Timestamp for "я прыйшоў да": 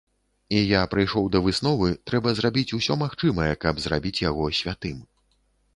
0.61-1.41